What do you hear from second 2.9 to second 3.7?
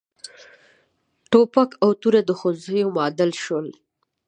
معادل شول.